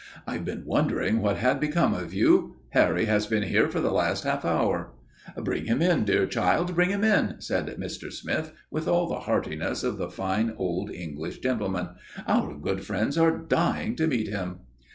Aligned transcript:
"I've 0.25 0.43
been 0.45 0.63
wondering 0.65 1.21
what 1.21 1.37
had 1.37 1.59
become 1.59 1.93
of 1.93 2.11
you. 2.11 2.55
Harry 2.69 3.05
has 3.05 3.27
been 3.27 3.43
here 3.43 3.69
for 3.69 3.79
the 3.79 3.91
last 3.91 4.23
half 4.23 4.43
hour." 4.43 4.95
"Bring 5.37 5.65
him 5.67 5.79
in, 5.79 6.05
dear 6.05 6.25
child, 6.25 6.73
bring 6.73 6.89
him 6.89 7.03
in!" 7.03 7.35
said 7.37 7.67
Mr. 7.79 8.11
Smith, 8.11 8.51
with 8.71 8.87
all 8.87 9.07
the 9.07 9.19
heartiness 9.19 9.83
of 9.83 9.99
the 9.99 10.09
fine 10.09 10.55
old 10.57 10.89
English 10.89 11.37
gentleman. 11.41 11.89
"Our 12.27 12.55
good 12.57 12.83
friends 12.83 13.15
are 13.15 13.37
dying 13.37 13.95
to 13.97 14.07
meet 14.07 14.27
him." 14.29 14.61